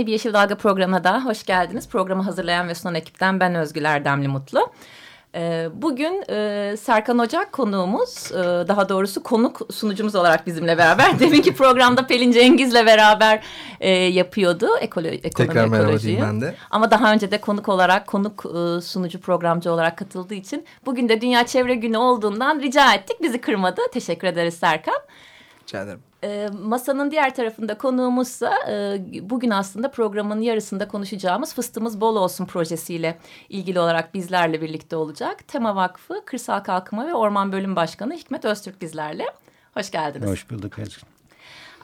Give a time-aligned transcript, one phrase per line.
[0.00, 1.88] yeni bir Yeşil Dalga programına da hoş geldiniz.
[1.88, 4.72] Programı hazırlayan ve sunan ekipten ben Özgül Erdemli Mutlu.
[5.34, 11.18] Ee, bugün e, Serkan Ocak konuğumuz, e, daha doğrusu konuk sunucumuz olarak bizimle beraber.
[11.20, 13.42] Deminki programda Pelin Cengiz'le beraber
[13.80, 16.54] e, yapıyordu ekolo ekonomi Tekrar merhaba diyeyim ben de.
[16.70, 18.42] Ama daha önce de konuk olarak, konuk
[18.84, 23.22] sunucu programcı olarak katıldığı için bugün de Dünya Çevre Günü olduğundan rica ettik.
[23.22, 23.80] Bizi kırmadı.
[23.92, 24.98] Teşekkür ederiz Serkan.
[25.62, 26.09] Rica ederim.
[26.24, 28.98] E, masanın diğer tarafında konuğumuzsa e,
[29.30, 33.18] bugün aslında programın yarısında konuşacağımız Fıstığımız Bol Olsun projesiyle
[33.48, 35.48] ilgili olarak bizlerle birlikte olacak.
[35.48, 39.26] Tema Vakfı Kırsal Kalkınma ve Orman Bölüm Başkanı Hikmet Öztürk bizlerle.
[39.74, 40.28] Hoş geldiniz.
[40.28, 40.72] Hoş bulduk.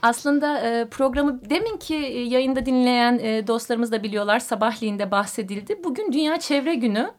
[0.03, 1.95] Aslında e, programı deminki
[2.29, 5.85] yayında dinleyen e, dostlarımız da biliyorlar sabahleyin de bahsedildi.
[5.85, 7.11] Bugün Dünya Çevre Günü.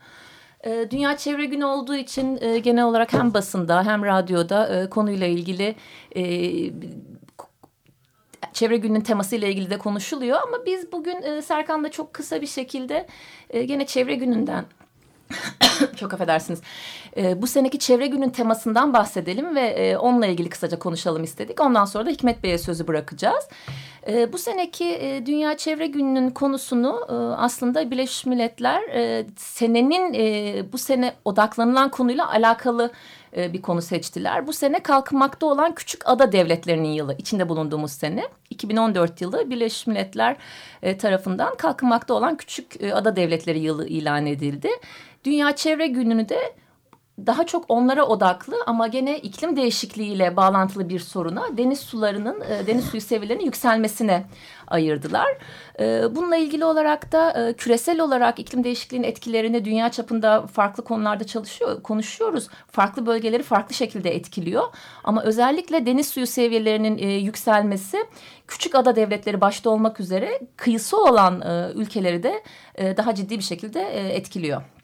[0.66, 5.28] Ee, Dünya Çevre Günü olduğu için e, genel olarak hem basında hem radyoda e, konuyla
[5.28, 5.76] ilgili
[6.16, 6.24] e,
[8.54, 10.40] çevre gününün temasıyla ilgili de konuşuluyor.
[10.48, 13.08] Ama biz bugün Serkan'la çok kısa bir şekilde
[13.54, 14.66] gene çevre gününden
[15.96, 16.62] çok affedersiniz.
[17.18, 21.62] E, bu seneki çevre günün temasından bahsedelim ve e, onunla ilgili kısaca konuşalım istedik.
[21.62, 23.48] Ondan sonra da Hikmet Bey'e sözü bırakacağız.
[24.08, 30.64] E, bu seneki e, Dünya Çevre Günü'nün konusunu e, aslında Birleşmiş Milletler e, senenin e,
[30.74, 32.92] bu sene odaklanılan konuyla alakalı
[33.38, 34.48] e, bir konu seçtiler.
[34.48, 38.28] Bu sene kalkınmakta olan küçük ada devletlerinin yılı, içinde bulunduğumuz sene.
[38.50, 40.36] 2014 yılı Birleşmiş Milletler
[40.84, 44.70] e, tarafından kalkınmakta olan küçük e, ada devletleri yılı ilan edildi.
[45.24, 46.56] Dünya Çevre Günü'nü de
[47.26, 52.86] daha çok onlara odaklı ama gene iklim değişikliğiyle bağlantılı bir soruna deniz sularının e, deniz
[52.86, 54.26] suyu seviyelerinin yükselmesine
[54.68, 55.28] ayırdılar.
[55.80, 61.24] E, bununla ilgili olarak da e, küresel olarak iklim değişikliğinin etkilerini dünya çapında farklı konularda
[61.24, 62.50] çalışıyor konuşuyoruz.
[62.72, 64.64] Farklı bölgeleri farklı şekilde etkiliyor
[65.04, 68.06] ama özellikle deniz suyu seviyelerinin yükselmesi
[68.48, 71.44] küçük ada devletleri başta olmak üzere kıyısı olan
[71.76, 72.44] ülkeleri de
[72.98, 73.82] daha ciddi bir şekilde
[74.16, 74.77] etkiliyor.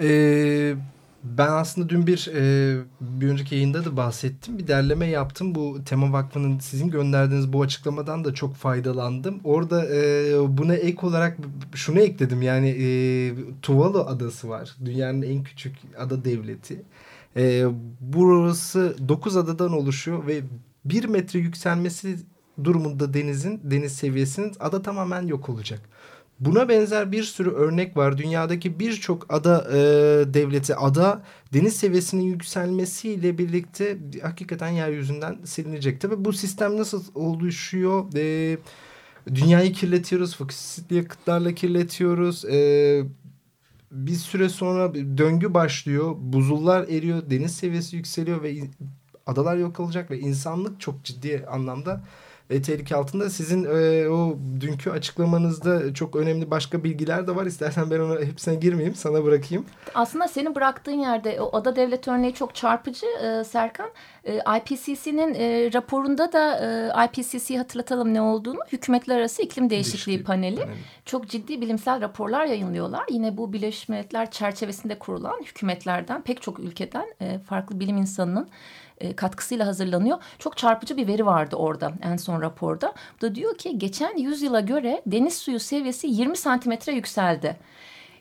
[0.00, 0.76] Eee
[1.24, 4.58] ben aslında dün bir e, bir önceki yayında da bahsettim.
[4.58, 5.54] Bir derleme yaptım.
[5.54, 9.40] Bu Tema Vakfı'nın sizin gönderdiğiniz bu açıklamadan da çok faydalandım.
[9.44, 11.38] Orada e, buna ek olarak
[11.74, 12.42] şunu ekledim.
[12.42, 12.86] Yani e,
[13.62, 14.76] Tuvalu adası var.
[14.84, 16.82] Dünyanın en küçük ada devleti.
[17.36, 17.66] E,
[18.00, 20.40] burası 9 adadan oluşuyor ve
[20.84, 22.16] 1 metre yükselmesi
[22.64, 25.80] durumunda denizin deniz seviyesinin ada tamamen yok olacak.
[26.44, 28.18] Buna benzer bir sürü örnek var.
[28.18, 29.78] Dünyadaki birçok ada e,
[30.34, 31.22] devleti, ada
[31.52, 36.00] deniz seviyesinin yükselmesiyle birlikte hakikaten yeryüzünden silinecek.
[36.00, 38.04] Tabii bu sistem nasıl oluşuyor?
[38.16, 38.58] E,
[39.34, 42.44] dünyayı kirletiyoruz, fokusitli yakıtlarla kirletiyoruz.
[42.44, 43.02] E,
[43.90, 48.56] bir süre sonra döngü başlıyor, buzullar eriyor, deniz seviyesi yükseliyor ve
[49.26, 52.04] adalar yok olacak ve insanlık çok ciddi anlamda
[52.52, 53.30] e, tehlike altında.
[53.30, 57.46] Sizin e, o dünkü açıklamanızda çok önemli başka bilgiler de var.
[57.46, 59.66] İstersen ben ona hepsine girmeyeyim sana bırakayım.
[59.94, 63.90] Aslında senin bıraktığın yerde o ada devlet örneği çok çarpıcı e, Serkan.
[64.24, 68.58] E, IPCC'nin e, raporunda da e, IPCC'yi hatırlatalım ne olduğunu.
[68.72, 70.56] Hükümetler Arası İklim Değişikliği, Değişikliği Paneli.
[70.56, 73.04] Paneli çok ciddi bilimsel raporlar yayınlıyorlar.
[73.10, 78.48] Yine bu Birleşmiş Milletler çerçevesinde kurulan hükümetlerden pek çok ülkeden e, farklı bilim insanının
[79.02, 80.18] e, katkısıyla hazırlanıyor.
[80.38, 82.94] Çok çarpıcı bir veri vardı orada en son raporda.
[83.16, 87.56] Bu da diyor ki geçen yüzyıla göre deniz suyu seviyesi 20 santimetre yükseldi.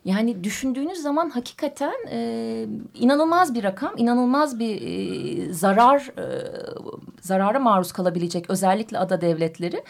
[0.06, 6.26] Yani düşündüğünüz zaman hakikaten e, inanılmaz bir rakam, inanılmaz bir e, zarar e,
[7.22, 9.84] zarara maruz kalabilecek özellikle ada devletleri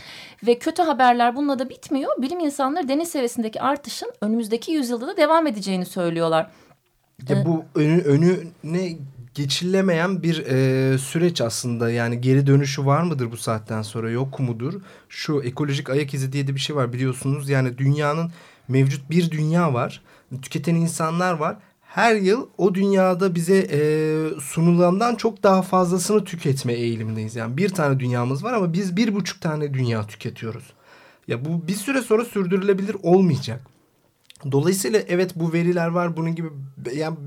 [0.48, 2.22] ve kötü haberler bununla da bitmiyor.
[2.22, 6.52] Bilim insanları deniz seviyesindeki artışın önümüzdeki yüzyılda da devam edeceğini söylüyorlar.
[7.30, 8.98] Ya bu önü, önü ne
[9.34, 11.92] geçilemeyen bir e, süreç aslında.
[11.92, 14.82] Yani geri dönüşü var mıdır bu saatten sonra yok mudur?
[15.10, 17.50] Şu ekolojik ayak izi diye de bir şey var biliyorsunuz.
[17.50, 18.32] Yani dünyanın
[18.68, 20.02] mevcut bir dünya var.
[20.42, 21.58] Tüketen insanlar var.
[21.82, 23.80] Her yıl o dünyada bize e,
[24.40, 27.36] sunulandan çok daha fazlasını tüketme eğilimindeyiz.
[27.36, 30.74] Yani bir tane dünyamız var ama biz bir buçuk tane dünya tüketiyoruz.
[31.28, 33.62] Ya bu bir süre sonra sürdürülebilir olmayacak.
[34.52, 36.48] Dolayısıyla evet bu veriler var bunun gibi
[36.96, 37.18] yani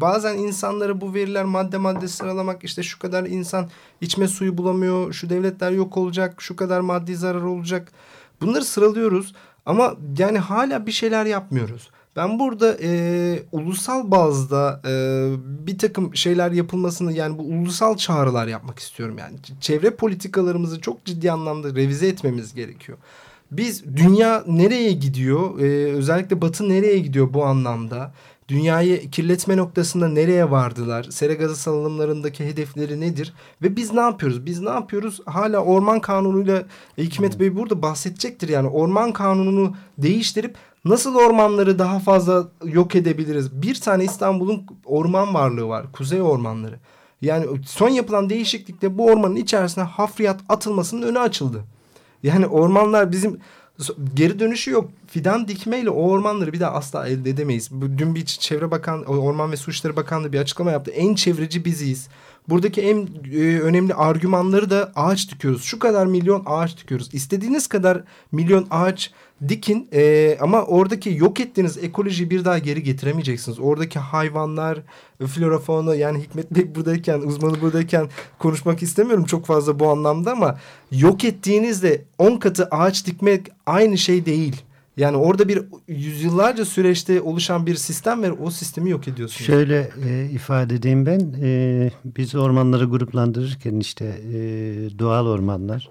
[0.00, 5.30] bazen insanlara bu veriler madde madde sıralamak işte şu kadar insan içme suyu bulamıyor, şu
[5.30, 7.92] devletler yok olacak, şu kadar maddi zarar olacak.
[8.40, 9.34] Bunları sıralıyoruz
[9.66, 11.90] ama yani hala bir şeyler yapmıyoruz.
[12.16, 14.92] Ben burada e, ulusal bazda e,
[15.66, 19.18] bir takım şeyler yapılmasını yani bu ulusal çağrılar yapmak istiyorum.
[19.18, 22.98] Yani çevre politikalarımızı çok ciddi anlamda revize etmemiz gerekiyor.
[23.52, 25.60] Biz dünya nereye gidiyor?
[25.60, 28.12] E, özellikle Batı nereye gidiyor bu anlamda?
[28.52, 31.04] Dünyayı kirletme noktasında nereye vardılar?
[31.04, 33.32] Sera gazı salınımlarındaki hedefleri nedir?
[33.62, 34.46] Ve biz ne yapıyoruz?
[34.46, 35.20] Biz ne yapıyoruz?
[35.26, 36.62] Hala orman kanunuyla
[36.98, 38.48] Hikmet Bey burada bahsedecektir.
[38.48, 43.62] Yani orman kanununu değiştirip nasıl ormanları daha fazla yok edebiliriz?
[43.62, 45.92] Bir tane İstanbul'un orman varlığı var.
[45.92, 46.78] Kuzey ormanları.
[47.22, 51.64] Yani son yapılan değişiklikte bu ormanın içerisine hafriyat atılmasının önü açıldı.
[52.22, 53.40] Yani ormanlar bizim
[54.14, 54.90] geri dönüşü yok.
[55.06, 57.70] Fidan dikmeyle o ormanları bir daha asla elde edemeyiz.
[57.98, 60.90] Dün bir Çevre Bakan, Orman ve Su İşleri Bakanlığı bir açıklama yaptı.
[60.90, 62.08] En çevreci biziz.
[62.48, 65.62] Buradaki en e, önemli argümanları da ağaç dikiyoruz.
[65.62, 67.14] Şu kadar milyon ağaç dikiyoruz.
[67.14, 68.02] İstediğiniz kadar
[68.32, 69.10] milyon ağaç
[69.48, 73.60] dikin e, ama oradaki yok ettiğiniz ekolojiyi bir daha geri getiremeyeceksiniz.
[73.60, 74.78] Oradaki hayvanlar,
[75.26, 78.08] flora fauna yani Hikmet Bey buradayken, uzmanı buradayken
[78.38, 80.58] konuşmak istemiyorum çok fazla bu anlamda ama
[80.90, 84.62] yok ettiğinizde on katı ağaç dikmek aynı şey değil.
[84.96, 89.46] Yani orada bir yüzyıllarca süreçte oluşan bir sistem ve o sistemi yok ediyorsunuz.
[89.46, 91.34] Şöyle e, ifade edeyim ben.
[91.42, 94.38] E, biz ormanları gruplandırırken işte e,
[94.98, 95.90] doğal ormanlar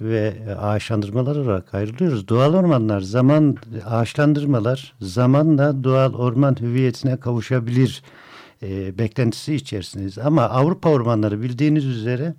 [0.00, 2.28] ve ağaçlandırmalar olarak ayrılıyoruz.
[2.28, 8.02] Doğal ormanlar zaman ağaçlandırmalar zamanla doğal orman hüviyetine kavuşabilir
[8.62, 10.18] e, beklentisi içerisindeyiz.
[10.18, 12.34] Ama Avrupa ormanları bildiğiniz üzere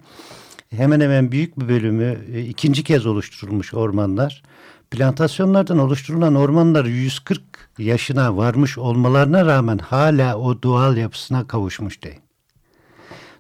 [0.69, 4.43] hemen hemen büyük bir bölümü e, ikinci kez oluşturulmuş ormanlar
[4.91, 7.41] plantasyonlardan oluşturulan ormanlar 140
[7.77, 12.19] yaşına varmış olmalarına rağmen hala o doğal yapısına kavuşmuş değil.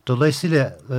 [0.07, 0.97] Dolayısıyla e,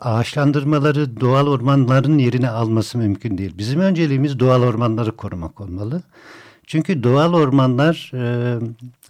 [0.00, 3.58] ağaçlandırmaları doğal ormanların yerine alması mümkün değil.
[3.58, 6.02] Bizim önceliğimiz doğal ormanları korumak olmalı.
[6.66, 8.12] Çünkü doğal ormanlar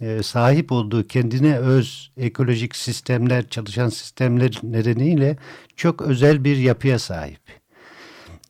[0.01, 5.37] e, sahip olduğu kendine öz ekolojik sistemler, çalışan sistemler nedeniyle
[5.75, 7.39] çok özel bir yapıya sahip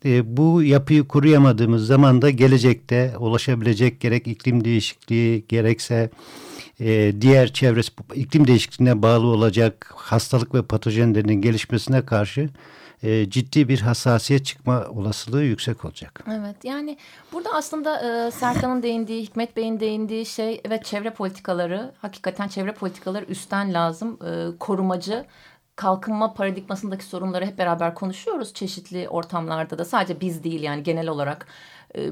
[0.05, 6.09] e, bu yapıyı kuruyamadığımız zaman da gelecekte ulaşabilecek gerek iklim değişikliği gerekse
[6.79, 12.49] e, diğer çevresi iklim değişikliğine bağlı olacak hastalık ve patojenlerin gelişmesine karşı
[13.03, 16.23] e, ciddi bir hassasiyet çıkma olasılığı yüksek olacak.
[16.27, 16.97] Evet yani
[17.33, 23.25] burada aslında e, Serkan'ın değindiği, Hikmet Bey'in değindiği şey evet çevre politikaları hakikaten çevre politikaları
[23.25, 25.25] üstten lazım e, korumacı
[25.75, 29.85] kalkınma paradigmasındaki sorunları hep beraber konuşuyoruz çeşitli ortamlarda da.
[29.85, 31.47] Sadece biz değil yani genel olarak
[31.95, 32.09] e,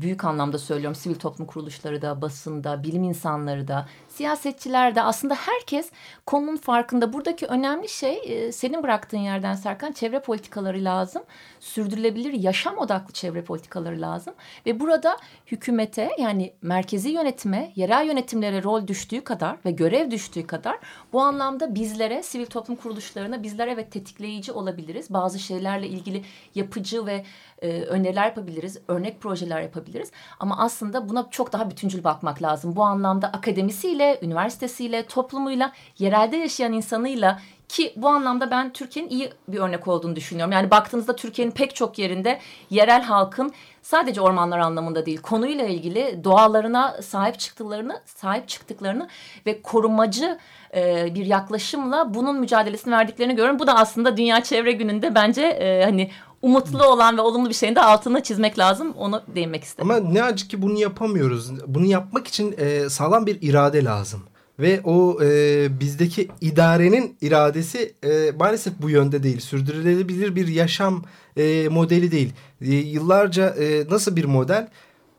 [0.00, 5.90] büyük anlamda söylüyorum sivil toplum kuruluşları da basında bilim insanları da siyasetçiler de aslında herkes
[6.26, 7.12] konunun farkında.
[7.12, 11.22] Buradaki önemli şey e, senin bıraktığın yerden Serkan çevre politikaları lazım.
[11.60, 14.34] Sürdürülebilir yaşam odaklı çevre politikaları lazım.
[14.66, 15.16] Ve burada
[15.46, 20.78] hükümete yani merkezi yönetime, yerel yönetimlere rol düştüğü kadar ve görev düştüğü kadar
[21.12, 25.10] bu anlamda bizlere, sivil toplum kuruluşlarına bizler evet tetikleyici olabiliriz.
[25.10, 26.24] Bazı şeylerle ilgili
[26.54, 27.24] yapıcı ve
[27.62, 30.10] e, öneriler yapabiliriz, örnek projeler yapabiliriz.
[30.40, 32.76] Ama aslında buna çok daha bütüncül bakmak lazım.
[32.76, 39.58] Bu anlamda akademisiyle, üniversitesiyle, toplumuyla, yerelde yaşayan insanıyla ki bu anlamda ben Türkiye'nin iyi bir
[39.58, 40.52] örnek olduğunu düşünüyorum.
[40.52, 47.02] Yani baktığınızda Türkiye'nin pek çok yerinde yerel halkın sadece ormanlar anlamında değil konuyla ilgili doğalarına
[47.02, 49.08] sahip çıktıklarını sahip çıktıklarını
[49.46, 50.38] ve korumacı
[50.74, 53.58] e, bir yaklaşımla bunun mücadelesini verdiklerini görüyorum.
[53.58, 56.10] Bu da aslında Dünya Çevre Günü'nde bence e, hani
[56.44, 58.92] umutlu olan ve olumlu bir şeyin de altına çizmek lazım.
[58.98, 59.90] Onu değinmek istedim.
[59.90, 61.50] Ama ne acı ki bunu yapamıyoruz.
[61.66, 64.22] Bunu yapmak için e, sağlam bir irade lazım.
[64.58, 69.40] Ve o e, bizdeki idarenin iradesi e, maalesef bu yönde değil.
[69.40, 71.02] Sürdürülebilir bir yaşam
[71.36, 72.32] e, modeli değil.
[72.60, 74.68] E, yıllarca e, nasıl bir model?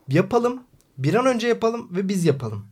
[0.10, 0.60] Yapalım,
[0.98, 2.66] bir an önce yapalım ve biz yapalım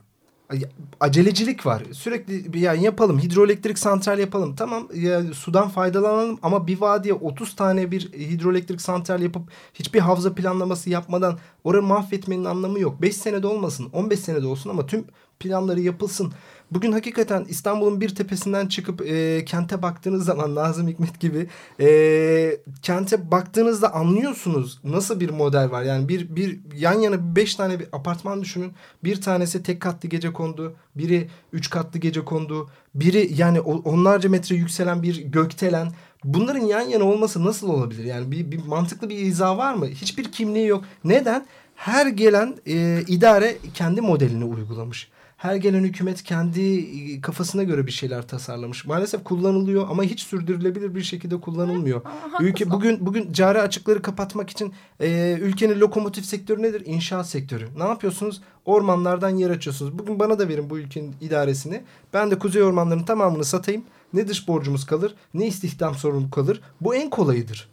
[1.00, 1.83] acelecilik var.
[1.91, 4.55] Sürekli yani yapalım hidroelektrik santral yapalım.
[4.55, 10.36] Tamam ya, sudan faydalanalım ama bir vadiye 30 tane bir hidroelektrik santral yapıp hiçbir havza
[10.36, 13.01] planlaması yapmadan orayı mahvetmenin anlamı yok.
[13.01, 15.05] 5 senede olmasın 15 senede olsun ama tüm
[15.43, 16.33] planları yapılsın.
[16.71, 21.47] Bugün hakikaten İstanbul'un bir tepesinden çıkıp e, kente baktığınız zaman Nazım Hikmet gibi
[21.79, 25.83] e, kente baktığınızda anlıyorsunuz nasıl bir model var.
[25.83, 28.71] Yani bir, bir yan yana beş tane bir apartman düşünün.
[29.03, 30.75] Bir tanesi tek katlı gece kondu.
[30.95, 32.69] Biri üç katlı gece kondu.
[32.95, 35.91] Biri yani onlarca metre yükselen bir gökdelen.
[36.23, 38.03] Bunların yan yana olması nasıl olabilir?
[38.03, 39.88] Yani bir, bir mantıklı bir izah var mı?
[39.88, 40.83] Hiçbir kimliği yok.
[41.03, 41.45] Neden?
[41.75, 45.09] Her gelen e, idare kendi modelini uygulamış.
[45.43, 48.85] Her gelen hükümet kendi e, kafasına göre bir şeyler tasarlamış.
[48.85, 52.01] Maalesef kullanılıyor ama hiç sürdürülebilir bir şekilde kullanılmıyor.
[52.39, 56.83] Ülke bugün bugün cari açıkları kapatmak için e, ülkenin lokomotif sektörü nedir?
[56.85, 57.67] İnşaat sektörü.
[57.77, 58.41] Ne yapıyorsunuz?
[58.65, 60.00] Ormanlardan yer açıyorsunuz.
[60.00, 61.81] Bugün bana da verin bu ülkenin idaresini.
[62.13, 63.83] Ben de kuzey ormanlarının tamamını satayım.
[64.13, 66.62] Ne dış borcumuz kalır, ne istihdam sorunu kalır.
[66.81, 67.73] Bu en kolayıdır.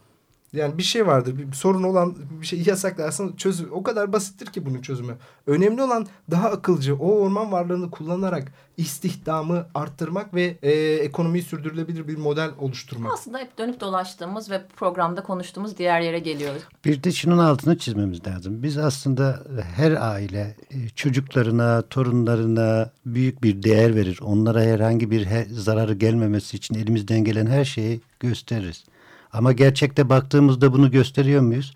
[0.52, 1.38] Yani bir şey vardır.
[1.38, 3.72] Bir, sorun olan bir şeyi yasaklarsın çözüm.
[3.72, 5.16] O kadar basittir ki bunun çözümü.
[5.46, 12.16] Önemli olan daha akılcı o orman varlığını kullanarak istihdamı arttırmak ve e, ekonomiyi sürdürülebilir bir
[12.18, 13.12] model oluşturmak.
[13.12, 16.62] Aslında hep dönüp dolaştığımız ve programda konuştuğumuz diğer yere geliyoruz.
[16.84, 18.62] Bir de şunun altını çizmemiz lazım.
[18.62, 19.42] Biz aslında
[19.76, 24.18] her aile e, çocuklarına, torunlarına büyük bir değer verir.
[24.22, 28.84] Onlara herhangi bir zararı gelmemesi için elimizden gelen her şeyi gösteririz.
[29.32, 31.74] Ama gerçekte baktığımızda bunu gösteriyor muyuz?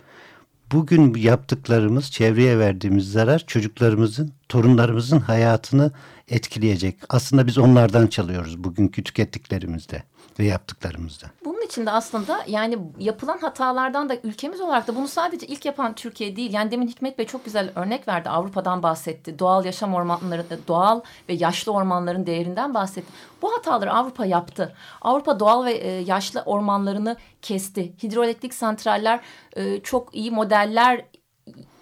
[0.72, 5.92] Bugün yaptıklarımız, çevreye verdiğimiz zarar çocuklarımızın, torunlarımızın hayatını
[6.28, 6.96] etkileyecek.
[7.08, 10.02] Aslında biz onlardan çalıyoruz bugünkü tükettiklerimizde
[10.38, 11.26] ve yaptıklarımızda.
[11.64, 16.52] Bunun aslında yani yapılan hatalardan da ülkemiz olarak da bunu sadece ilk yapan Türkiye değil.
[16.52, 18.28] Yani demin Hikmet Bey çok güzel örnek verdi.
[18.28, 19.38] Avrupa'dan bahsetti.
[19.38, 23.12] Doğal yaşam ormanları, doğal ve yaşlı ormanların değerinden bahsetti.
[23.42, 24.74] Bu hataları Avrupa yaptı.
[25.02, 27.92] Avrupa doğal ve e, yaşlı ormanlarını kesti.
[28.02, 29.20] Hidroelektrik santraller
[29.56, 31.04] e, çok iyi modeller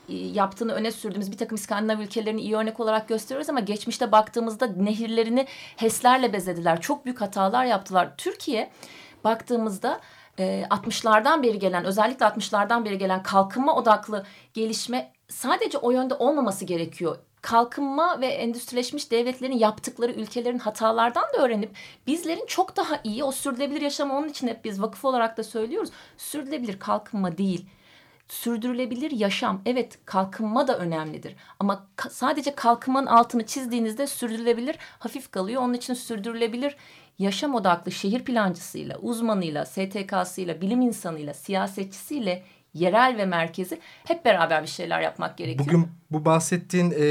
[0.08, 4.66] e, yaptığını öne sürdüğümüz bir takım İskandinav ülkelerini iyi örnek olarak gösteriyoruz ama geçmişte baktığımızda
[4.66, 5.46] nehirlerini
[5.76, 6.80] HES'lerle bezediler.
[6.80, 8.16] Çok büyük hatalar yaptılar.
[8.16, 8.70] Türkiye
[9.24, 10.00] baktığımızda
[10.38, 14.24] 60'lardan e, beri gelen özellikle 60'lardan beri gelen kalkınma odaklı
[14.54, 21.76] gelişme sadece o yönde olmaması gerekiyor kalkınma ve endüstrileşmiş devletlerin yaptıkları ülkelerin hatalardan da öğrenip
[22.06, 25.90] bizlerin çok daha iyi o sürdürülebilir yaşamı onun için hep biz vakıf olarak da söylüyoruz.
[26.16, 27.66] Sürdürülebilir kalkınma değil
[28.32, 35.62] sürdürülebilir yaşam evet kalkınma da önemlidir ama ka sadece kalkınmanın altını çizdiğinizde sürdürülebilir hafif kalıyor.
[35.62, 36.76] Onun için sürdürülebilir
[37.18, 42.42] yaşam odaklı şehir plancısıyla, uzmanıyla, STK'sıyla, bilim insanıyla, siyasetçisiyle
[42.74, 45.66] yerel ve merkezi hep beraber bir şeyler yapmak gerekiyor.
[45.66, 47.06] Bugün bu bahsettiğin e,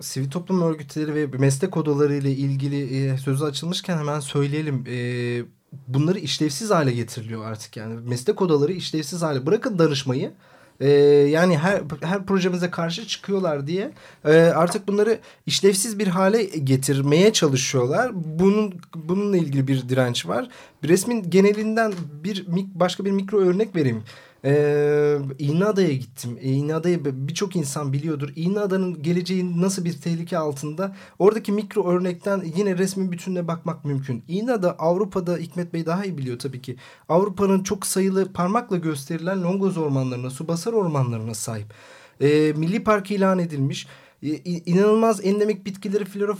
[0.00, 4.84] sivil toplum örgütleri ve meslek odaları ile ilgili e, sözü açılmışken hemen söyleyelim.
[4.86, 7.94] E, bunları işlevsiz hale getiriliyor artık yani.
[8.08, 9.46] Meslek odaları işlevsiz hale.
[9.46, 10.32] Bırakın danışmayı.
[10.80, 10.88] Ee,
[11.30, 13.92] yani her her projemize karşı çıkıyorlar diye
[14.24, 18.10] e, artık bunları işlevsiz bir hale getirmeye çalışıyorlar.
[18.14, 20.48] Bunun bununla ilgili bir direnç var.
[20.84, 21.92] Resmin genelinden
[22.24, 22.44] bir
[22.74, 24.02] başka bir mikro örnek vereyim.
[24.44, 26.38] Ee, İğneada'ya gittim.
[26.40, 28.28] Ee, İğneada'yı birçok insan biliyordur.
[28.36, 30.96] İğneada'nın geleceği nasıl bir tehlike altında.
[31.18, 34.24] Oradaki mikro örnekten yine resmin bütününe bakmak mümkün.
[34.28, 36.76] İğneada Avrupa'da Hikmet Bey daha iyi biliyor tabii ki.
[37.08, 41.74] Avrupa'nın çok sayılı parmakla gösterilen Longoz ormanlarına, Subasar ormanlarına sahip.
[42.20, 43.86] Ee, Milli Park ilan edilmiş
[44.22, 46.32] inanılmaz endemik bitkileri flora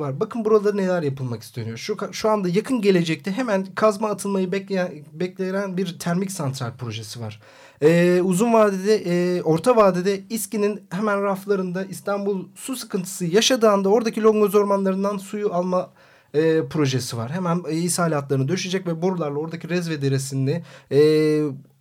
[0.00, 0.20] var.
[0.20, 1.78] Bakın burada neler yapılmak isteniyor.
[1.78, 7.40] Şu, şu anda yakın gelecekte hemen kazma atılmayı bekleyen, bekleyen bir termik santral projesi var.
[7.82, 14.22] Ee, uzun vadede, e, orta vadede İSKİ'nin hemen raflarında İstanbul su sıkıntısı yaşadığı anda oradaki
[14.22, 15.90] Longoz ormanlarından suyu alma
[16.34, 17.30] e, projesi var.
[17.30, 20.62] Hemen e, ishalatlarını döşecek ve borularla oradaki Rezve Deresi'ni
[20.92, 21.00] e,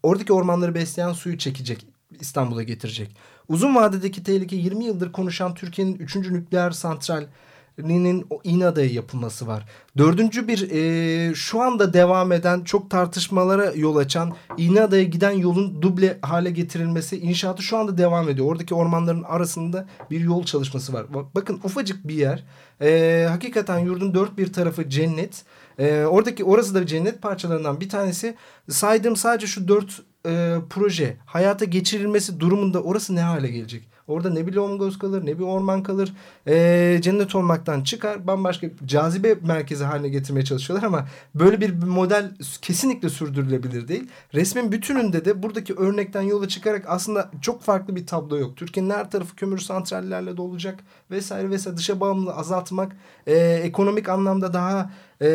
[0.03, 1.85] oradaki ormanları besleyen suyu çekecek.
[2.19, 3.15] İstanbul'a getirecek.
[3.47, 6.15] Uzun vadedeki tehlike 20 yıldır konuşan Türkiye'nin 3.
[6.15, 9.65] nükleer santralinin İnada'ya yapılması var.
[9.97, 16.17] Dördüncü bir e, şu anda devam eden çok tartışmalara yol açan İnada'ya giden yolun duble
[16.21, 18.47] hale getirilmesi inşaatı şu anda devam ediyor.
[18.47, 21.05] Oradaki ormanların arasında bir yol çalışması var.
[21.35, 22.43] Bakın ufacık bir yer.
[22.81, 25.43] E, hakikaten yurdun dört bir tarafı cennet.
[25.79, 28.35] E, oradaki orası da cennet parçalarından bir tanesi.
[28.69, 33.91] Saydığım sadece şu dört e, proje hayata geçirilmesi durumunda orası ne hale gelecek?
[34.07, 36.13] Orada ne bir lomgoz kalır ne bir orman kalır.
[36.47, 43.09] E, cennet olmaktan çıkar bambaşka cazibe merkezi haline getirmeye çalışıyorlar ama böyle bir model kesinlikle
[43.09, 44.07] sürdürülebilir değil.
[44.33, 48.57] Resmin bütününde de buradaki örnekten yola çıkarak aslında çok farklı bir tablo yok.
[48.57, 50.79] Türkiye'nin her tarafı kömür santrallerle dolacak
[51.11, 52.95] vesaire vesaire dışa bağımlılığı azaltmak,
[53.27, 55.27] e, ekonomik anlamda daha e,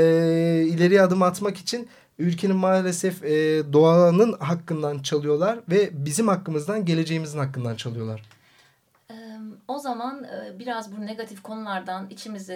[0.69, 7.77] ileriye adım atmak için ülkenin maalesef e, doğanın hakkından çalıyorlar ve bizim hakkımızdan geleceğimizin hakkından
[7.77, 8.23] çalıyorlar.
[9.69, 10.27] O zaman
[10.59, 12.55] biraz bu negatif konulardan içimizi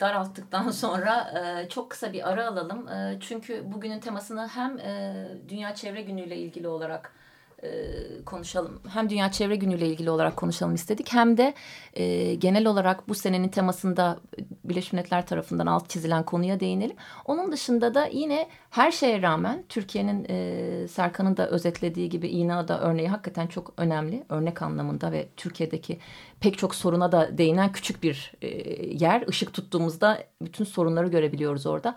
[0.00, 1.32] daralttıktan sonra
[1.68, 2.86] çok kısa bir ara alalım.
[3.20, 4.78] Çünkü bugünün temasını hem
[5.48, 7.12] Dünya Çevre Günü ile ilgili olarak
[7.62, 7.68] e,
[8.26, 8.80] konuşalım.
[8.88, 11.12] Hem Dünya Çevre Günü ile ilgili olarak konuşalım istedik.
[11.12, 11.54] Hem de
[11.94, 14.18] e, genel olarak bu senenin temasında
[14.64, 16.96] Birleşmiş Milletler tarafından alt çizilen konuya değinelim.
[17.24, 23.08] Onun dışında da yine her şeye rağmen Türkiye'nin e, Serkan'ın da özetlediği gibi İNA'da örneği
[23.08, 24.24] hakikaten çok önemli.
[24.28, 25.98] Örnek anlamında ve Türkiye'deki
[26.40, 28.48] pek çok soruna da değinen küçük bir e,
[28.86, 29.24] yer.
[29.28, 31.96] Işık tuttuğumuzda bütün sorunları görebiliyoruz orada.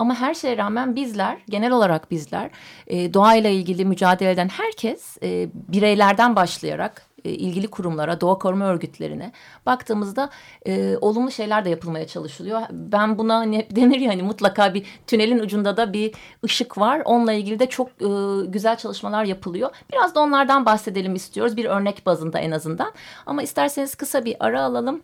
[0.00, 2.50] Ama her şeye rağmen bizler, genel olarak bizler
[2.86, 9.32] e, doğayla ilgili mücadele eden herkes e, bireylerden başlayarak e, ilgili kurumlara, doğa koruma örgütlerine
[9.66, 10.30] baktığımızda
[10.66, 12.60] e, olumlu şeyler de yapılmaya çalışılıyor.
[12.70, 16.14] Ben buna ne denir ya hani mutlaka bir tünelin ucunda da bir
[16.44, 17.02] ışık var.
[17.04, 18.08] Onunla ilgili de çok e,
[18.46, 19.70] güzel çalışmalar yapılıyor.
[19.92, 21.56] Biraz da onlardan bahsedelim istiyoruz.
[21.56, 22.92] Bir örnek bazında en azından.
[23.26, 25.02] Ama isterseniz kısa bir ara alalım.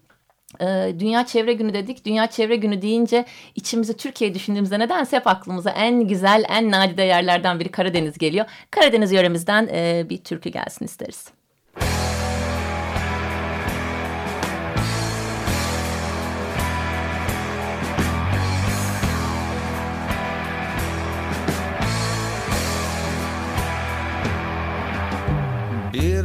[0.60, 2.04] Ee, Dünya Çevre Günü dedik.
[2.04, 3.24] Dünya Çevre Günü deyince
[3.54, 8.46] içimizi Türkiye düşündüğümüzde nedense hep aklımıza en güzel, en nadide yerlerden biri Karadeniz geliyor.
[8.70, 11.24] Karadeniz yöremizden e, bir türkü gelsin isteriz.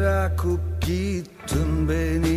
[0.01, 2.30] Bırakıp gittin beni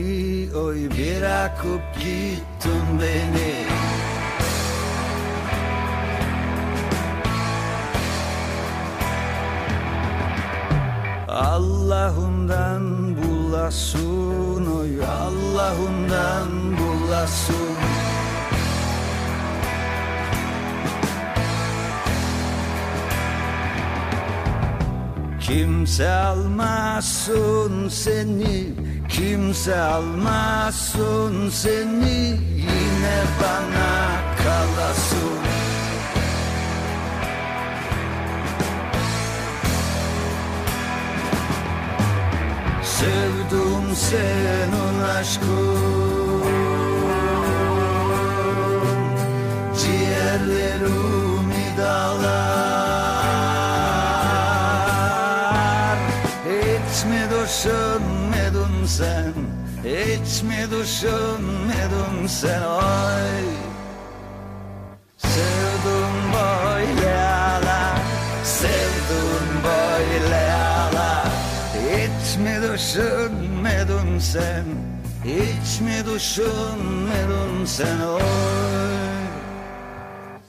[0.55, 3.55] Oy bırakıp gittin beni.
[11.29, 17.55] Allah'ından bulasın Oy Allah'ından bulasın.
[25.41, 28.67] Kimse almasın seni
[29.15, 32.19] Kimse almasın seni
[32.57, 35.45] Yine bana kalasın.
[42.83, 45.84] Sevdim senin aşkın
[59.85, 63.45] Hiç mi düşünmedin sen Oy?
[65.17, 67.99] Sevdim böyle ağlar
[68.45, 71.29] Sevdim böyle ağlar
[71.75, 74.65] Hiç mi düşünmedin sen
[75.25, 78.23] Hiç mi düşünmedin sen Oy?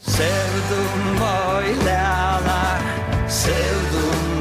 [0.01, 2.81] Sevdim böyle ağlar
[3.29, 4.34] Sevdim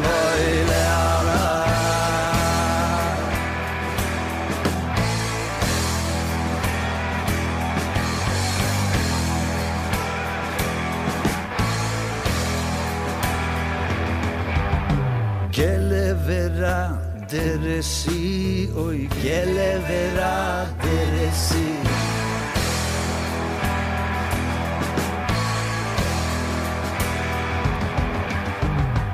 [17.84, 21.64] deresi Oy gelevera deresi.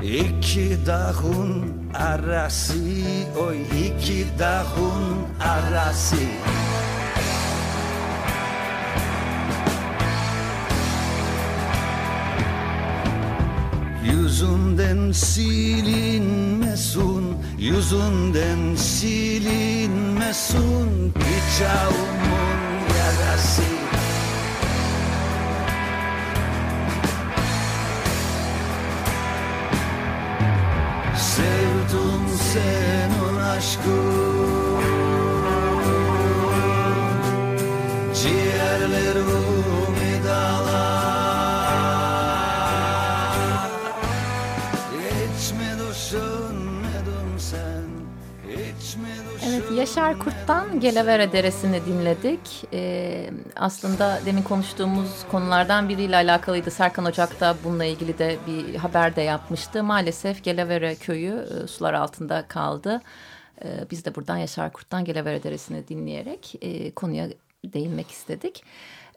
[0.03, 2.73] İki dağın arası
[3.47, 6.15] Oy iki dağın arası.
[14.03, 16.20] Yüzünden silinmesin
[17.61, 20.59] Yüzünden silinmesin
[21.15, 22.59] Bıçağımın
[22.97, 23.61] yarası.
[31.15, 34.40] Sevdim senin aşkın
[49.91, 52.39] Yaşar Kurt'tan Gelevere Deresi'ni dinledik.
[52.73, 56.71] Ee, aslında demin konuştuğumuz konulardan biriyle alakalıydı.
[56.71, 59.83] Serkan Ocak da bununla ilgili de bir haber de yapmıştı.
[59.83, 63.01] Maalesef Gelevere köyü e, sular altında kaldı.
[63.65, 67.27] Ee, biz de buradan Yaşar Kurt'tan Gelevere Deresi'ni dinleyerek e, konuya
[67.65, 68.63] değinmek istedik.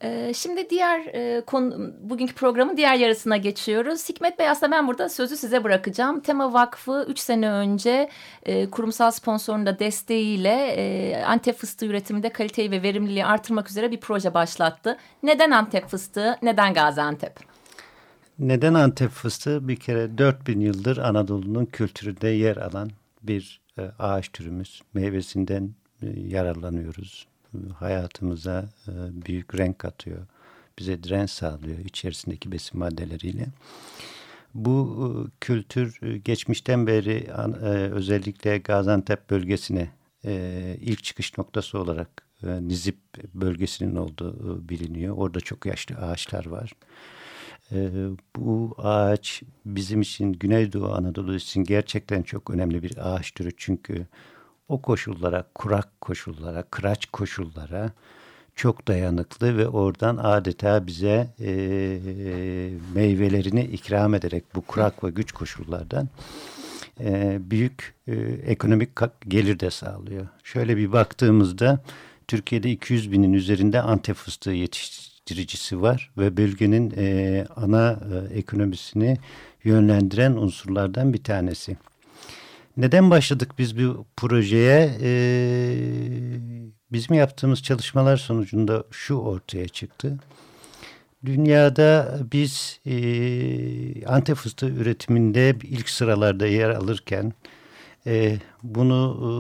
[0.03, 4.09] Ee, Şimdi diğer e, konu, bugünkü programın diğer yarısına geçiyoruz.
[4.09, 6.21] Hikmet Bey aslında ben burada sözü size bırakacağım.
[6.21, 8.11] Tema Vakfı 3 sene önce
[8.43, 14.01] e, kurumsal sponsorun da desteğiyle e, Antep fıstığı üretiminde kaliteyi ve verimliliği artırmak üzere bir
[14.01, 14.99] proje başlattı.
[15.23, 17.33] Neden Antep fıstığı, neden Gaziantep?
[18.39, 19.69] Neden Antep fıstığı?
[19.69, 22.91] Bir kere 4000 yıldır Anadolu'nun kültüründe yer alan
[23.23, 23.61] bir
[23.99, 24.83] ağaç türümüz.
[24.95, 25.71] Meyvesinden
[26.17, 27.27] yararlanıyoruz.
[27.79, 28.93] Hayatımıza e,
[29.27, 30.27] büyük renk katıyor.
[30.79, 33.47] Bize direnç sağlıyor içerisindeki besin maddeleriyle.
[34.55, 37.29] bu e, kültür e, geçmişten beri
[37.93, 39.91] özellikle Gaziantep bölgesine
[40.81, 42.99] ilk çıkış noktası olarak Nizip
[43.35, 45.17] bölgesinin olduğu biliniyor.
[45.17, 46.73] Orada çok yaşlı ağaçlar var.
[48.37, 53.51] Bu ağaç bizim için Güneydoğu Anadolu için gerçekten çok önemli bir ağaç türü.
[53.57, 54.07] Çünkü
[54.69, 57.93] o koşullara, kurak koşullara, kıraç koşullara
[58.55, 61.51] çok dayanıklı ve oradan adeta bize e,
[62.95, 66.09] meyvelerini ikram ederek bu kurak ve güç koşullardan
[67.01, 68.15] e, büyük e,
[68.47, 68.91] ekonomik
[69.29, 70.27] gelir de sağlıyor.
[70.45, 71.81] Şöyle bir baktığımızda
[72.29, 78.01] Türkiye'de 200 binin üzerinde antep fıstığı yetiştiricisi var ve bölgenin e, ana
[78.33, 79.19] e, ekonomisini
[79.65, 81.77] yönlendiren unsurlardan bir tanesi.
[82.77, 84.99] Neden başladık biz bu projeye?
[85.01, 85.77] Ee,
[86.93, 90.19] bizim yaptığımız çalışmalar sonucunda şu ortaya çıktı.
[91.25, 97.33] Dünyada biz e, antep fıstığı üretiminde ilk sıralarda yer alırken
[98.07, 99.31] e, bunu e,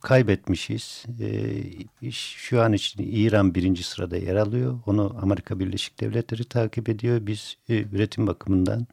[0.00, 1.04] kaybetmişiz.
[2.02, 4.78] E, şu an için İran birinci sırada yer alıyor.
[4.86, 7.26] Onu Amerika Birleşik Devletleri takip ediyor.
[7.26, 8.86] Biz e, üretim bakımından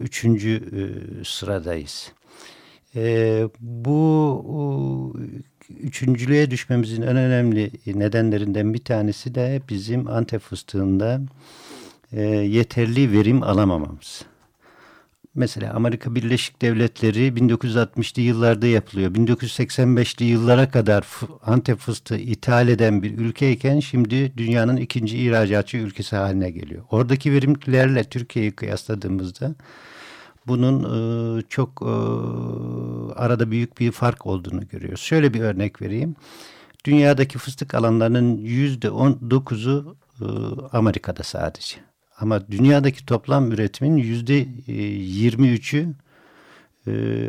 [0.00, 0.80] üçüncü e,
[1.24, 2.12] sıradayız.
[2.96, 5.16] E, bu
[5.80, 11.20] üçüncülüğe düşmemizin en önemli nedenlerinden bir tanesi de bizim Antep fıstığında
[12.12, 14.24] e, yeterli verim alamamamız.
[15.34, 19.14] Mesela Amerika Birleşik Devletleri 1960'lı yıllarda yapılıyor.
[19.14, 21.06] 1985'li yıllara kadar
[21.42, 26.84] Antep fıstığı ithal eden bir ülkeyken şimdi dünyanın ikinci ihracatçı ülkesi haline geliyor.
[26.90, 29.54] Oradaki verimlerle Türkiye'yi kıyasladığımızda
[30.46, 30.84] bunun
[31.38, 31.92] e, çok e,
[33.14, 35.00] arada büyük bir fark olduğunu görüyoruz.
[35.00, 36.16] Şöyle bir örnek vereyim.
[36.84, 40.24] Dünyadaki fıstık alanlarının yüzde on dokuzu e,
[40.72, 41.76] Amerika'da sadece.
[42.18, 45.88] Ama dünyadaki toplam üretimin yüzde yirmi üçü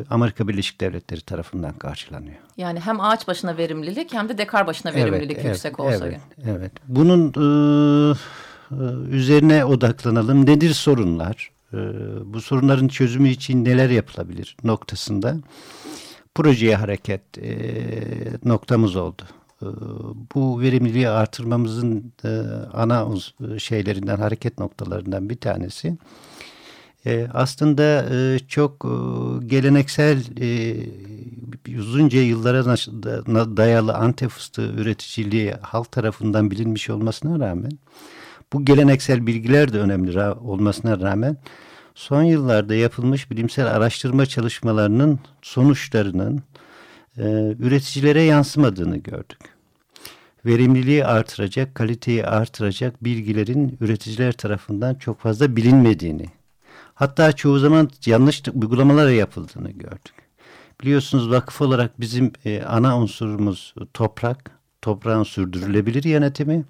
[0.10, 2.38] Amerika Birleşik Devletleri tarafından karşılanıyor.
[2.58, 6.08] Yani hem ağaç başına verimlilik hem de dekar başına verimlilik evet, yüksek evet, olsa.
[6.08, 6.72] Evet, evet.
[6.88, 8.16] Bunun e,
[9.16, 10.46] üzerine odaklanalım.
[10.46, 11.52] Nedir sorunlar?
[11.74, 11.78] Ee,
[12.26, 15.38] bu sorunların çözümü için neler yapılabilir noktasında
[16.36, 17.54] projeye hareket e,
[18.46, 19.22] noktamız oldu.
[19.62, 19.66] E,
[20.36, 22.14] bu verimliliği artırmamızın
[22.74, 23.08] ana
[23.60, 25.98] şeylerinden, hareket noktalarından bir tanesi.
[27.06, 30.24] E, aslında e, çok e, geleneksel
[31.80, 32.66] uzunca yıllara
[33.58, 37.72] dayalı antep fıstığı üreticiliği halk tarafından bilinmiş olmasına rağmen
[38.54, 41.38] bu geleneksel bilgiler de önemli olmasına rağmen
[41.96, 46.44] son yıllarda yapılmış bilimsel araştırma çalışmalarının sonuçlarının
[47.18, 47.24] e,
[47.60, 49.40] üreticilere yansımadığını gördük.
[50.46, 56.26] Verimliliği artıracak, kaliteyi artıracak bilgilerin üreticiler tarafından çok fazla bilinmediğini,
[56.94, 60.14] hatta çoğu zaman yanlış uygulamalara yapıldığını gördük.
[60.82, 66.66] Biliyorsunuz vakıf olarak bizim e, ana unsurumuz toprak, toprağın sürdürülebilir yönetimi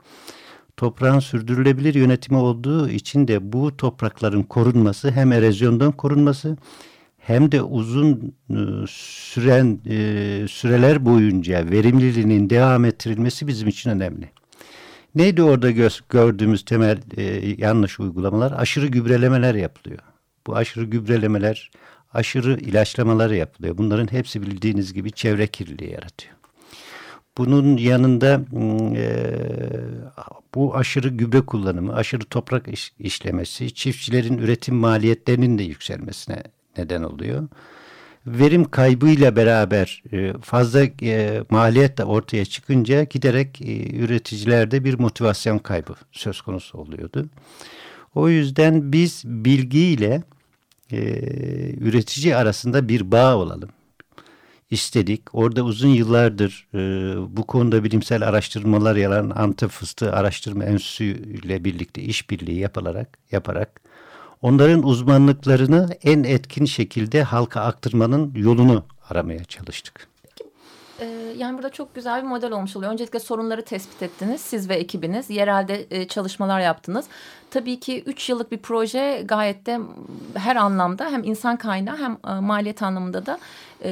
[0.77, 6.57] toprağın sürdürülebilir yönetimi olduğu için de bu toprakların korunması hem erozyondan korunması
[7.17, 8.55] hem de uzun e,
[8.89, 9.95] süren e,
[10.47, 14.29] süreler boyunca verimliliğinin devam ettirilmesi bizim için önemli.
[15.15, 15.71] Neydi orada
[16.09, 17.23] gördüğümüz temel e,
[17.57, 18.51] yanlış uygulamalar?
[18.51, 19.99] Aşırı gübrelemeler yapılıyor.
[20.47, 21.71] Bu aşırı gübrelemeler,
[22.13, 23.77] aşırı ilaçlamalar yapılıyor.
[23.77, 26.42] Bunların hepsi bildiğiniz gibi çevre kirliliği yaratıyor.
[27.37, 28.41] Bunun yanında
[28.95, 29.05] e,
[30.55, 36.43] bu aşırı gübre kullanımı, aşırı toprak iş, işlemesi, çiftçilerin üretim maliyetlerinin de yükselmesine
[36.77, 37.47] neden oluyor.
[38.27, 45.57] Verim kaybıyla beraber e, fazla e, maliyet de ortaya çıkınca giderek e, üreticilerde bir motivasyon
[45.59, 47.29] kaybı söz konusu oluyordu.
[48.15, 50.23] O yüzden biz bilgiyle
[50.91, 50.99] e,
[51.77, 53.69] üretici arasında bir bağ olalım
[54.73, 55.35] istedik.
[55.35, 56.77] Orada uzun yıllardır e,
[57.37, 63.81] bu konuda bilimsel araştırmalar yapan Antep Fıstığı Araştırma Enstitüsü ile birlikte işbirliği yapılarak yaparak
[64.41, 70.07] onların uzmanlıklarını en etkin şekilde halka aktarmanın yolunu aramaya çalıştık.
[70.99, 71.05] E,
[71.37, 72.91] yani burada çok güzel bir model olmuş oluyor.
[72.91, 75.29] Öncelikle sorunları tespit ettiniz siz ve ekibiniz.
[75.29, 77.05] Yerelde e, çalışmalar yaptınız.
[77.53, 79.79] Tabii ki üç yıllık bir proje gayet de
[80.33, 83.39] her anlamda hem insan kaynağı hem e, maliyet anlamında da
[83.83, 83.91] e,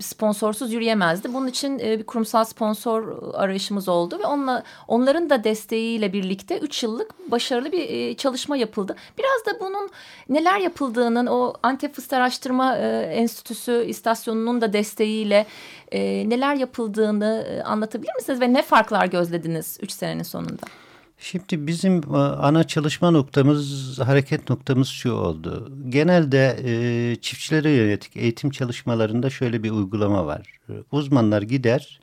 [0.00, 1.34] sponsorsuz yürüyemezdi.
[1.34, 6.82] Bunun için e, bir kurumsal sponsor arayışımız oldu ve onunla onların da desteğiyle birlikte üç
[6.82, 8.96] yıllık başarılı bir çalışma yapıldı.
[9.18, 9.90] Biraz da bunun
[10.28, 15.46] neler yapıldığının o Antep Fıstık Araştırma Enstitüsü istasyonunun da desteğiyle
[16.28, 20.66] neler yapıldığını anlatabilir misiniz ve ne farklar gözlediniz üç senenin sonunda?
[21.18, 25.72] Şimdi bizim e, ana çalışma noktamız, hareket noktamız şu oldu.
[25.88, 30.60] Genelde e, çiftçilere yönelik eğitim çalışmalarında şöyle bir uygulama var.
[30.92, 32.00] Uzmanlar gider,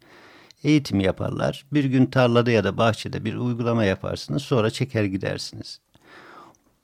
[0.64, 1.66] eğitim yaparlar.
[1.74, 5.80] Bir gün tarlada ya da bahçede bir uygulama yaparsınız, sonra çeker gidersiniz.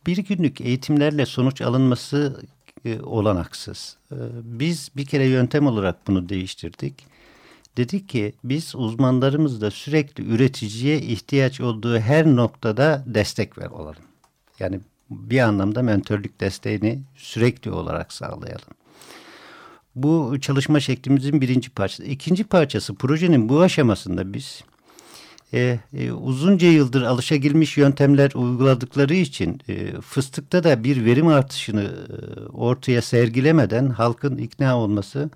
[0.07, 2.41] Bir günlük eğitimlerle sonuç alınması
[2.85, 3.97] e, olanaksız.
[4.11, 7.18] E, biz bir kere yöntem olarak bunu değiştirdik
[7.79, 14.03] dedik ki biz uzmanlarımızla sürekli üreticiye ihtiyaç olduğu her noktada destek ver olalım.
[14.59, 18.73] Yani bir anlamda mentörlük desteğini sürekli olarak sağlayalım.
[19.95, 22.03] Bu çalışma şeklimizin birinci parçası.
[22.03, 24.63] İkinci parçası projenin bu aşamasında biz
[25.53, 32.39] e, e, uzunca yıldır alışagilmiş yöntemler uyguladıkları için e, fıstıkta da bir verim artışını e,
[32.49, 35.29] ortaya sergilemeden halkın ikna olması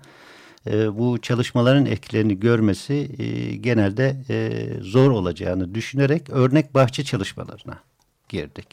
[0.66, 7.78] e, bu çalışmaların etkilerini görmesi e, genelde e, zor olacağını düşünerek örnek bahçe çalışmalarına
[8.28, 8.66] girdik.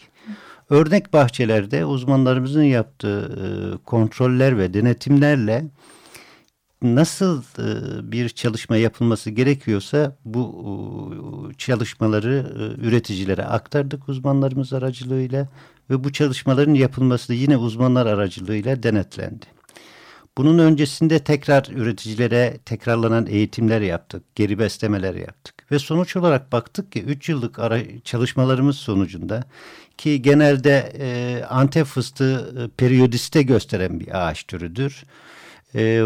[0.69, 3.45] Örnek bahçelerde uzmanlarımızın yaptığı e,
[3.86, 5.65] kontroller ve denetimlerle
[6.82, 7.43] nasıl
[8.12, 15.47] bir çalışma yapılması gerekiyorsa bu çalışmaları üreticilere aktardık uzmanlarımız aracılığıyla
[15.89, 19.45] ve bu çalışmaların yapılması yine uzmanlar aracılığıyla denetlendi.
[20.37, 25.71] Bunun öncesinde tekrar üreticilere tekrarlanan eğitimler yaptık, geri beslemeler yaptık.
[25.71, 29.43] Ve sonuç olarak baktık ki 3 yıllık ara çalışmalarımız sonucunda
[29.97, 35.03] ki genelde e, antep fıstığı e, periyodiste gösteren bir ağaç türüdür.
[35.75, 36.03] E,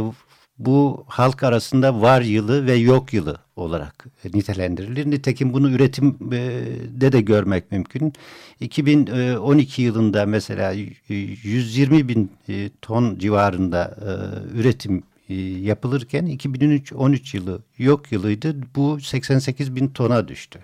[0.60, 5.12] bu halk arasında var yılı ve yok yılı olarak nitelendirilir.
[5.12, 8.14] Nitekim bunu üretimde de görmek mümkün.
[8.60, 10.72] 2012 yılında mesela
[11.10, 14.12] 120 bin e, ton civarında e,
[14.58, 18.56] üretim e, yapılırken 2013 yılı yok yılıydı.
[18.76, 20.60] Bu 88 bin tona düştü.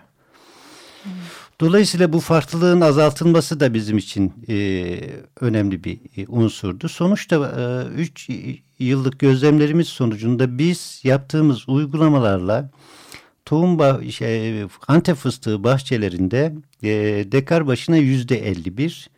[1.62, 4.97] Dolayısıyla bu farklılığın azaltılması da bizim için e,
[5.41, 6.89] önemli bir e, unsurdu.
[6.89, 8.34] Sonuçta 3 e,
[8.80, 12.69] yıllık gözlemlerimiz sonucunda biz yaptığımız uygulamalarla
[13.45, 16.89] tohum bah şey, antep fıstığı bahçelerinde e,
[17.32, 19.10] dekar başına yüzde 51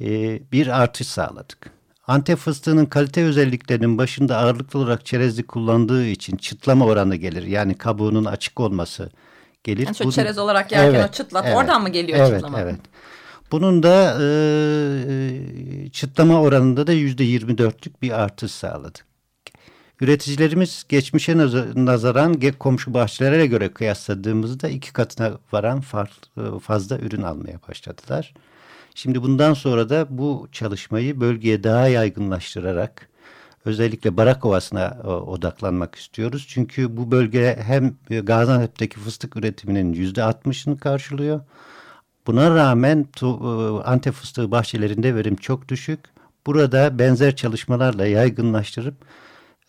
[0.00, 1.70] e, bir artış sağladık.
[2.06, 7.42] Antep fıstığının kalite özelliklerinin başında ağırlıklı olarak çerezli kullandığı için çıtlama oranı gelir.
[7.42, 9.10] Yani kabuğunun açık olması
[9.64, 9.86] gelir.
[9.86, 12.60] Yani şu çerez olarak yerken evet, o çıtlat evet, oradan mı geliyor evet, çıtlama?
[12.60, 12.90] Evet, evet.
[13.52, 14.26] Bunun da e,
[15.84, 19.06] e çıtlama oranında da yüzde yirmi dörtlük bir artış sağladık.
[20.00, 21.36] Üreticilerimiz geçmişe
[21.74, 28.34] nazaran komşu bahçelere göre kıyasladığımızda iki katına varan farklı, fazla ürün almaya başladılar.
[28.94, 33.08] Şimdi bundan sonra da bu çalışmayı bölgeye daha yaygınlaştırarak
[33.64, 36.46] özellikle Barak Ovası'na e, odaklanmak istiyoruz.
[36.48, 41.40] Çünkü bu bölge hem Gaziantep'teki fıstık üretiminin yüzde altmışını karşılıyor.
[42.26, 43.26] Buna rağmen e,
[43.84, 46.00] Antep fıstığı bahçelerinde verim çok düşük.
[46.46, 48.94] Burada benzer çalışmalarla yaygınlaştırıp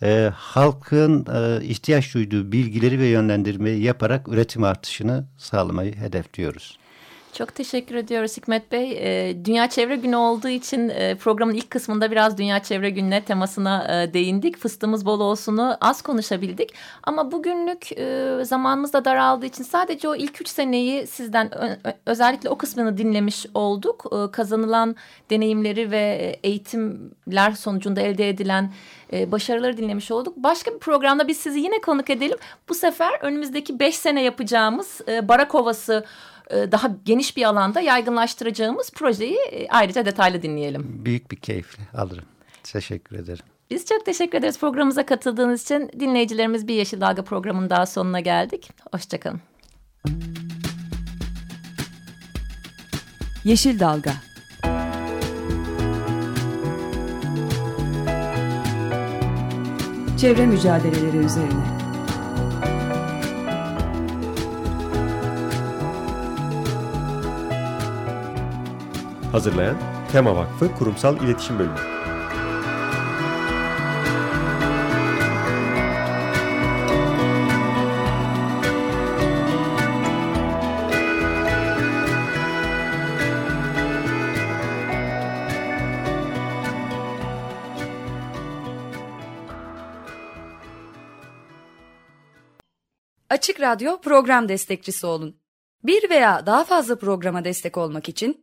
[0.04, 6.78] e, halkın e, ihtiyaç duyduğu bilgileri ve yönlendirmeyi yaparak üretim artışını sağlamayı hedefliyoruz.
[7.34, 8.92] Çok teşekkür ediyoruz Hikmet Bey.
[8.92, 14.02] Ee, Dünya Çevre Günü olduğu için e, programın ilk kısmında biraz Dünya Çevre Günü'ne temasına
[14.04, 14.58] e, değindik.
[14.58, 16.74] Fıstığımız bol olsunu az konuşabildik.
[17.04, 21.52] Ama bugünlük e, zamanımız da daraldığı için sadece o ilk üç seneyi sizden
[22.06, 24.14] özellikle o kısmını dinlemiş olduk.
[24.32, 24.96] Kazanılan
[25.30, 28.74] deneyimleri ve eğitimler sonucunda elde edilen
[29.12, 30.34] başarıları dinlemiş olduk.
[30.38, 32.38] Başka bir programda biz sizi yine konuk edelim.
[32.70, 39.38] Bu sefer önümüzdeki beş sene yapacağımız Barak Ovası e, daha geniş bir alanda yaygınlaştıracağımız projeyi
[39.52, 41.06] e, ayrıca detaylı dinleyelim.
[41.06, 42.26] Büyük bir keyifle alırım.
[42.64, 43.46] Teşekkür ederim.
[43.70, 45.92] Biz çok teşekkür ederiz programımıza katıldığınız için.
[46.00, 48.70] Dinleyicilerimiz Bir Yeşil Dalga programının daha sonuna geldik.
[48.92, 49.42] Hoşçakalın.
[53.44, 54.14] Yeşil Dalga
[60.18, 61.73] Çevre mücadeleleri üzerine
[69.34, 69.78] Hazırlayan
[70.12, 71.76] Tema Vakfı Kurumsal İletişim Bölümü.
[93.30, 95.38] Açık Radyo program destekçisi olun.
[95.84, 98.43] Bir veya daha fazla programa destek olmak için